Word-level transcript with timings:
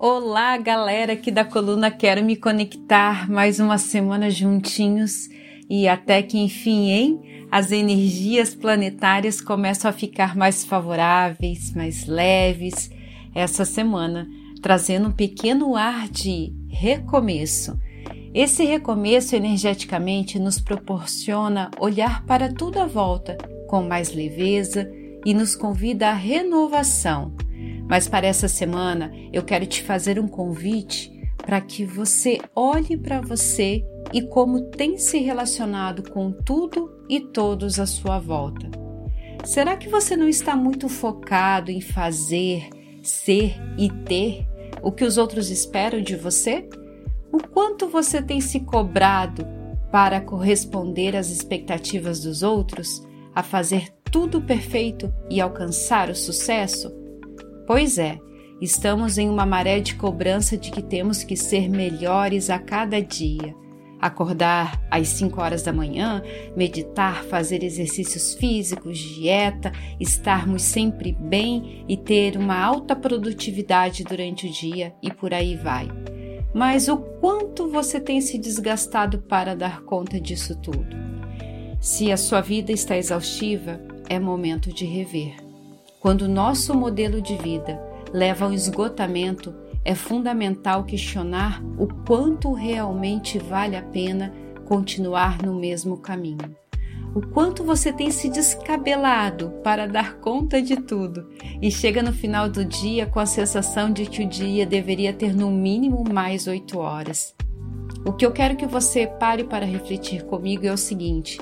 Olá, 0.00 0.56
galera 0.56 1.14
aqui 1.14 1.28
da 1.28 1.44
coluna 1.44 1.90
Quero 1.90 2.24
Me 2.24 2.36
Conectar, 2.36 3.28
mais 3.28 3.58
uma 3.58 3.78
semana 3.78 4.30
juntinhos 4.30 5.28
e 5.68 5.88
até 5.88 6.22
que 6.22 6.38
enfim, 6.38 6.90
hein? 6.92 7.46
As 7.50 7.72
energias 7.72 8.54
planetárias 8.54 9.40
começam 9.40 9.90
a 9.90 9.92
ficar 9.92 10.36
mais 10.36 10.64
favoráveis, 10.64 11.74
mais 11.74 12.06
leves 12.06 12.88
essa 13.34 13.64
semana, 13.64 14.28
trazendo 14.62 15.08
um 15.08 15.12
pequeno 15.12 15.74
ar 15.74 16.08
de 16.08 16.52
recomeço. 16.68 17.76
Esse 18.32 18.64
recomeço 18.64 19.34
energeticamente 19.34 20.38
nos 20.38 20.60
proporciona 20.60 21.72
olhar 21.76 22.24
para 22.24 22.52
tudo 22.52 22.78
à 22.78 22.86
volta 22.86 23.36
com 23.66 23.82
mais 23.82 24.14
leveza 24.14 24.88
e 25.26 25.34
nos 25.34 25.56
convida 25.56 26.10
à 26.10 26.12
renovação 26.12 27.32
mas 27.88 28.06
para 28.06 28.26
essa 28.26 28.46
semana 28.46 29.10
eu 29.32 29.42
quero 29.42 29.66
te 29.66 29.82
fazer 29.82 30.18
um 30.18 30.28
convite 30.28 31.10
para 31.38 31.60
que 31.60 31.84
você 31.84 32.38
olhe 32.54 32.96
para 32.96 33.20
você 33.20 33.82
e 34.12 34.20
como 34.22 34.70
tem 34.70 34.98
se 34.98 35.18
relacionado 35.18 36.10
com 36.10 36.30
tudo 36.30 36.90
e 37.08 37.20
todos 37.20 37.80
à 37.80 37.86
sua 37.86 38.18
volta. 38.18 38.70
Será 39.44 39.76
que 39.76 39.88
você 39.88 40.14
não 40.14 40.28
está 40.28 40.54
muito 40.54 40.88
focado 40.88 41.70
em 41.70 41.80
fazer, 41.80 42.68
ser 43.02 43.56
e 43.78 43.88
ter 43.90 44.46
o 44.82 44.92
que 44.92 45.04
os 45.04 45.16
outros 45.16 45.50
esperam 45.50 46.02
de 46.02 46.16
você? 46.16 46.68
O 47.32 47.38
quanto 47.38 47.88
você 47.88 48.20
tem 48.20 48.40
se 48.40 48.60
cobrado 48.60 49.46
para 49.90 50.20
corresponder 50.20 51.16
às 51.16 51.30
expectativas 51.30 52.20
dos 52.20 52.42
outros, 52.42 53.02
a 53.34 53.42
fazer 53.42 53.88
tudo 54.10 54.42
perfeito 54.42 55.12
e 55.30 55.40
alcançar 55.40 56.10
o 56.10 56.14
sucesso? 56.14 56.97
Pois 57.68 57.98
é, 57.98 58.18
estamos 58.62 59.18
em 59.18 59.28
uma 59.28 59.44
maré 59.44 59.78
de 59.78 59.94
cobrança 59.94 60.56
de 60.56 60.70
que 60.70 60.80
temos 60.80 61.22
que 61.22 61.36
ser 61.36 61.68
melhores 61.68 62.48
a 62.48 62.58
cada 62.58 62.98
dia. 63.02 63.54
Acordar 64.00 64.80
às 64.90 65.08
5 65.08 65.38
horas 65.38 65.62
da 65.64 65.70
manhã, 65.70 66.22
meditar, 66.56 67.24
fazer 67.24 67.62
exercícios 67.62 68.32
físicos, 68.32 68.96
dieta, 68.96 69.70
estarmos 70.00 70.62
sempre 70.62 71.12
bem 71.12 71.84
e 71.86 71.94
ter 71.94 72.38
uma 72.38 72.58
alta 72.58 72.96
produtividade 72.96 74.02
durante 74.02 74.46
o 74.46 74.50
dia 74.50 74.94
e 75.02 75.12
por 75.12 75.34
aí 75.34 75.54
vai. 75.54 75.88
Mas 76.54 76.88
o 76.88 76.96
quanto 76.96 77.68
você 77.68 78.00
tem 78.00 78.22
se 78.22 78.38
desgastado 78.38 79.18
para 79.18 79.54
dar 79.54 79.82
conta 79.82 80.18
disso 80.18 80.56
tudo? 80.56 80.96
Se 81.78 82.10
a 82.10 82.16
sua 82.16 82.40
vida 82.40 82.72
está 82.72 82.96
exaustiva, 82.96 83.78
é 84.08 84.18
momento 84.18 84.72
de 84.72 84.86
rever. 84.86 85.47
Quando 86.00 86.28
nosso 86.28 86.74
modelo 86.74 87.20
de 87.20 87.36
vida 87.36 87.82
leva 88.12 88.44
ao 88.44 88.52
esgotamento, 88.52 89.52
é 89.84 89.96
fundamental 89.96 90.84
questionar 90.84 91.60
o 91.76 91.88
quanto 92.04 92.52
realmente 92.52 93.38
vale 93.38 93.76
a 93.76 93.82
pena 93.82 94.32
continuar 94.64 95.42
no 95.42 95.54
mesmo 95.54 95.96
caminho. 95.96 96.56
O 97.14 97.20
quanto 97.20 97.64
você 97.64 97.92
tem 97.92 98.12
se 98.12 98.28
descabelado 98.28 99.50
para 99.64 99.88
dar 99.88 100.18
conta 100.18 100.62
de 100.62 100.76
tudo 100.76 101.28
e 101.60 101.70
chega 101.70 102.00
no 102.00 102.12
final 102.12 102.48
do 102.48 102.64
dia 102.64 103.06
com 103.06 103.18
a 103.18 103.26
sensação 103.26 103.92
de 103.92 104.06
que 104.06 104.22
o 104.22 104.28
dia 104.28 104.64
deveria 104.64 105.12
ter 105.12 105.34
no 105.34 105.50
mínimo 105.50 106.04
mais 106.08 106.46
oito 106.46 106.78
horas. 106.78 107.34
O 108.04 108.12
que 108.12 108.24
eu 108.24 108.30
quero 108.30 108.56
que 108.56 108.66
você 108.66 109.06
pare 109.06 109.42
para 109.42 109.66
refletir 109.66 110.24
comigo 110.26 110.64
é 110.64 110.72
o 110.72 110.76
seguinte: 110.76 111.40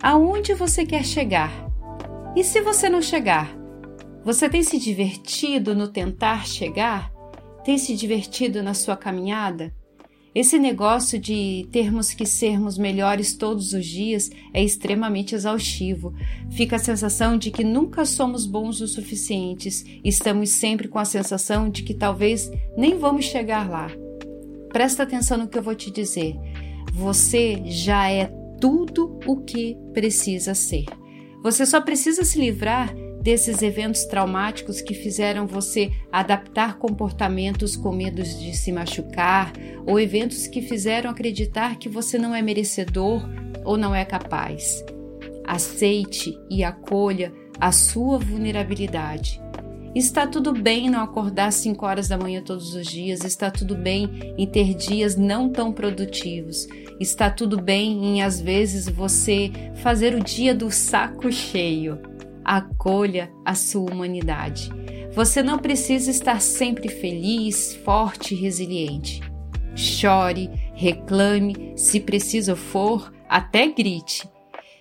aonde 0.00 0.54
você 0.54 0.86
quer 0.86 1.04
chegar? 1.04 1.52
E 2.34 2.42
se 2.42 2.62
você 2.62 2.88
não 2.88 3.02
chegar? 3.02 3.61
Você 4.24 4.48
tem 4.48 4.62
se 4.62 4.78
divertido 4.78 5.74
no 5.74 5.88
tentar 5.88 6.46
chegar? 6.46 7.12
Tem 7.64 7.76
se 7.76 7.96
divertido 7.96 8.62
na 8.62 8.72
sua 8.72 8.96
caminhada? 8.96 9.74
Esse 10.32 10.60
negócio 10.60 11.18
de 11.18 11.66
termos 11.72 12.14
que 12.14 12.24
sermos 12.24 12.78
melhores 12.78 13.34
todos 13.34 13.72
os 13.72 13.84
dias 13.84 14.30
é 14.54 14.62
extremamente 14.62 15.34
exaustivo. 15.34 16.14
Fica 16.52 16.76
a 16.76 16.78
sensação 16.78 17.36
de 17.36 17.50
que 17.50 17.64
nunca 17.64 18.04
somos 18.04 18.46
bons 18.46 18.80
o 18.80 18.86
suficientes. 18.86 19.84
Estamos 20.04 20.50
sempre 20.50 20.86
com 20.86 21.00
a 21.00 21.04
sensação 21.04 21.68
de 21.68 21.82
que 21.82 21.92
talvez 21.92 22.48
nem 22.76 22.96
vamos 22.96 23.24
chegar 23.24 23.68
lá. 23.68 23.90
Presta 24.68 25.02
atenção 25.02 25.36
no 25.36 25.48
que 25.48 25.58
eu 25.58 25.62
vou 25.62 25.74
te 25.74 25.90
dizer. 25.90 26.36
Você 26.92 27.60
já 27.66 28.08
é 28.08 28.26
tudo 28.60 29.18
o 29.26 29.40
que 29.40 29.76
precisa 29.92 30.54
ser. 30.54 30.84
Você 31.42 31.66
só 31.66 31.80
precisa 31.80 32.24
se 32.24 32.38
livrar 32.38 32.94
desses 33.22 33.62
eventos 33.62 34.04
traumáticos 34.04 34.80
que 34.80 34.94
fizeram 34.94 35.46
você 35.46 35.92
adaptar 36.10 36.76
comportamentos 36.76 37.76
com 37.76 37.92
medo 37.92 38.20
de 38.20 38.56
se 38.56 38.72
machucar, 38.72 39.52
ou 39.86 40.00
eventos 40.00 40.48
que 40.48 40.60
fizeram 40.60 41.08
acreditar 41.08 41.76
que 41.76 41.88
você 41.88 42.18
não 42.18 42.34
é 42.34 42.42
merecedor 42.42 43.22
ou 43.64 43.76
não 43.76 43.94
é 43.94 44.04
capaz. 44.04 44.84
Aceite 45.46 46.36
e 46.50 46.64
acolha 46.64 47.32
a 47.60 47.70
sua 47.70 48.18
vulnerabilidade. 48.18 49.40
Está 49.94 50.26
tudo 50.26 50.52
bem 50.52 50.90
não 50.90 51.02
acordar 51.02 51.48
às 51.48 51.56
5 51.56 51.84
horas 51.84 52.08
da 52.08 52.16
manhã 52.16 52.42
todos 52.42 52.74
os 52.74 52.86
dias, 52.86 53.24
está 53.24 53.50
tudo 53.50 53.76
bem 53.76 54.34
em 54.38 54.46
ter 54.46 54.74
dias 54.74 55.16
não 55.16 55.50
tão 55.50 55.70
produtivos, 55.70 56.66
está 56.98 57.30
tudo 57.30 57.60
bem 57.60 58.04
em 58.04 58.22
às 58.22 58.40
vezes 58.40 58.88
você 58.88 59.52
fazer 59.76 60.14
o 60.14 60.24
dia 60.24 60.54
do 60.54 60.70
saco 60.70 61.30
cheio 61.30 62.11
acolha 62.44 63.32
a 63.44 63.54
sua 63.54 63.90
humanidade. 63.90 64.70
Você 65.14 65.42
não 65.42 65.58
precisa 65.58 66.10
estar 66.10 66.40
sempre 66.40 66.88
feliz, 66.88 67.74
forte 67.84 68.34
e 68.34 68.38
resiliente. 68.38 69.20
Chore, 69.74 70.50
reclame, 70.74 71.72
se 71.76 72.00
preciso 72.00 72.56
for, 72.56 73.12
até 73.28 73.66
grite. 73.68 74.28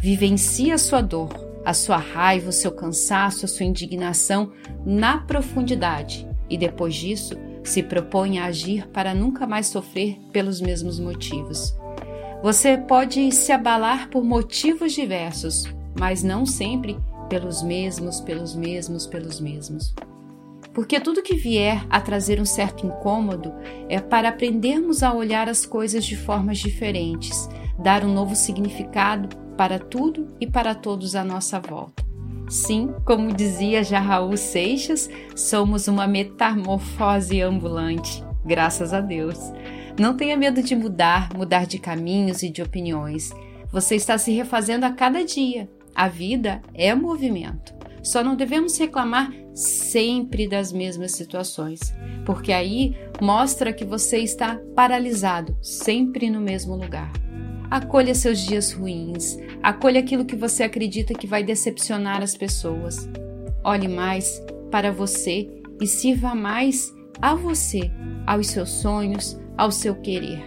Vivencie 0.00 0.72
a 0.72 0.78
sua 0.78 1.00
dor, 1.00 1.30
a 1.64 1.72
sua 1.72 1.96
raiva, 1.96 2.50
o 2.50 2.52
seu 2.52 2.72
cansaço, 2.72 3.44
a 3.44 3.48
sua 3.48 3.66
indignação 3.66 4.52
na 4.84 5.18
profundidade 5.18 6.26
e 6.50 6.58
depois 6.58 6.94
disso 6.94 7.34
se 7.64 7.82
propõe 7.82 8.38
a 8.38 8.46
agir 8.46 8.86
para 8.88 9.14
nunca 9.14 9.46
mais 9.46 9.68
sofrer 9.68 10.18
pelos 10.32 10.60
mesmos 10.60 10.98
motivos. 10.98 11.74
Você 12.42 12.76
pode 12.76 13.30
se 13.32 13.52
abalar 13.52 14.08
por 14.10 14.24
motivos 14.24 14.92
diversos, 14.92 15.64
mas 15.98 16.22
não 16.22 16.44
sempre 16.44 16.98
pelos 17.32 17.62
mesmos, 17.62 18.20
pelos 18.20 18.54
mesmos, 18.54 19.06
pelos 19.06 19.40
mesmos. 19.40 19.94
Porque 20.74 21.00
tudo 21.00 21.22
que 21.22 21.34
vier 21.34 21.82
a 21.88 21.98
trazer 21.98 22.38
um 22.38 22.44
certo 22.44 22.86
incômodo 22.86 23.54
é 23.88 23.98
para 23.98 24.28
aprendermos 24.28 25.02
a 25.02 25.14
olhar 25.14 25.48
as 25.48 25.64
coisas 25.64 26.04
de 26.04 26.14
formas 26.14 26.58
diferentes, 26.58 27.48
dar 27.78 28.04
um 28.04 28.12
novo 28.12 28.36
significado 28.36 29.34
para 29.56 29.78
tudo 29.78 30.28
e 30.38 30.46
para 30.46 30.74
todos 30.74 31.16
à 31.16 31.24
nossa 31.24 31.58
volta. 31.58 32.04
Sim, 32.50 32.94
como 33.06 33.32
dizia 33.32 33.82
já 33.82 33.98
Raul 33.98 34.36
Seixas, 34.36 35.08
somos 35.34 35.88
uma 35.88 36.06
metamorfose 36.06 37.40
ambulante, 37.40 38.22
graças 38.44 38.92
a 38.92 39.00
Deus. 39.00 39.38
Não 39.98 40.14
tenha 40.14 40.36
medo 40.36 40.62
de 40.62 40.76
mudar, 40.76 41.32
mudar 41.34 41.64
de 41.64 41.78
caminhos 41.78 42.42
e 42.42 42.50
de 42.50 42.60
opiniões. 42.60 43.30
Você 43.72 43.94
está 43.96 44.18
se 44.18 44.32
refazendo 44.32 44.84
a 44.84 44.90
cada 44.90 45.24
dia 45.24 45.66
a 45.94 46.08
vida 46.08 46.60
é 46.74 46.94
movimento. 46.94 47.74
Só 48.02 48.22
não 48.24 48.34
devemos 48.34 48.76
reclamar 48.78 49.32
sempre 49.54 50.48
das 50.48 50.72
mesmas 50.72 51.12
situações, 51.12 51.94
porque 52.26 52.52
aí 52.52 52.96
mostra 53.20 53.72
que 53.72 53.84
você 53.84 54.18
está 54.18 54.60
paralisado, 54.74 55.56
sempre 55.62 56.28
no 56.28 56.40
mesmo 56.40 56.74
lugar. 56.74 57.12
Acolha 57.70 58.14
seus 58.14 58.40
dias 58.40 58.72
ruins, 58.72 59.38
acolha 59.62 60.00
aquilo 60.00 60.24
que 60.24 60.36
você 60.36 60.62
acredita 60.62 61.14
que 61.14 61.26
vai 61.26 61.42
decepcionar 61.42 62.22
as 62.22 62.36
pessoas. 62.36 63.08
Olhe 63.64 63.88
mais 63.88 64.42
para 64.70 64.90
você 64.90 65.48
e 65.80 65.86
sirva 65.86 66.34
mais 66.34 66.92
a 67.20 67.34
você, 67.34 67.90
aos 68.26 68.48
seus 68.48 68.70
sonhos, 68.70 69.38
ao 69.56 69.70
seu 69.70 69.94
querer. 69.94 70.44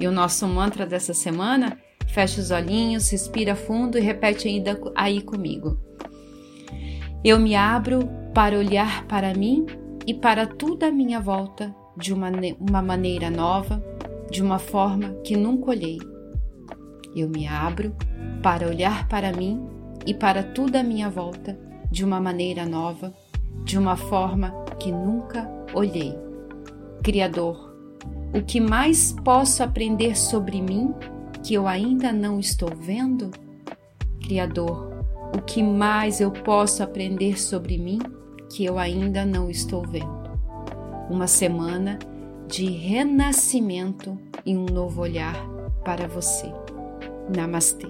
E 0.00 0.06
o 0.06 0.12
nosso 0.12 0.46
mantra 0.46 0.86
dessa 0.86 1.12
semana 1.12 1.76
Fecha 2.08 2.40
os 2.40 2.50
olhinhos, 2.50 3.10
respira 3.10 3.54
fundo 3.54 3.98
e 3.98 4.00
repete 4.00 4.48
ainda 4.48 4.78
aí 4.94 5.20
comigo. 5.22 5.78
Eu 7.24 7.38
me 7.38 7.54
abro 7.54 8.08
para 8.34 8.58
olhar 8.58 9.06
para 9.06 9.34
mim 9.34 9.66
e 10.06 10.14
para 10.14 10.46
tudo 10.46 10.84
à 10.84 10.90
minha 10.90 11.20
volta 11.20 11.74
de 11.96 12.12
uma, 12.12 12.30
uma 12.58 12.80
maneira 12.80 13.30
nova, 13.30 13.82
de 14.30 14.42
uma 14.42 14.58
forma 14.58 15.14
que 15.24 15.36
nunca 15.36 15.70
olhei. 15.70 15.98
Eu 17.14 17.28
me 17.28 17.46
abro 17.46 17.94
para 18.42 18.66
olhar 18.66 19.08
para 19.08 19.32
mim 19.32 19.60
e 20.06 20.14
para 20.14 20.42
tudo 20.42 20.76
à 20.76 20.82
minha 20.82 21.10
volta 21.10 21.58
de 21.90 22.04
uma 22.04 22.20
maneira 22.20 22.64
nova, 22.64 23.12
de 23.64 23.78
uma 23.78 23.96
forma 23.96 24.64
que 24.78 24.90
nunca 24.90 25.50
olhei. 25.74 26.16
Criador, 27.02 27.74
o 28.34 28.42
que 28.42 28.60
mais 28.60 29.12
posso 29.24 29.62
aprender 29.62 30.16
sobre 30.16 30.62
mim 30.62 30.94
que 31.48 31.54
eu 31.54 31.66
ainda 31.66 32.12
não 32.12 32.38
estou 32.38 32.68
vendo? 32.76 33.30
Criador, 34.22 35.02
o 35.34 35.40
que 35.40 35.62
mais 35.62 36.20
eu 36.20 36.30
posso 36.30 36.82
aprender 36.82 37.40
sobre 37.40 37.78
mim 37.78 38.00
que 38.52 38.66
eu 38.66 38.78
ainda 38.78 39.24
não 39.24 39.48
estou 39.48 39.82
vendo? 39.82 40.28
uma 41.08 41.26
semana 41.26 41.98
de 42.46 42.66
renascimento 42.66 44.18
e 44.44 44.54
um 44.54 44.66
novo 44.66 45.00
olhar 45.00 45.34
para 45.82 46.06
você. 46.06 46.52
Namastê. 47.34 47.88